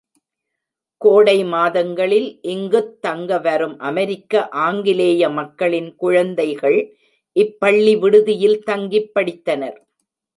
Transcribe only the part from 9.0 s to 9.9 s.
படித்தனர்.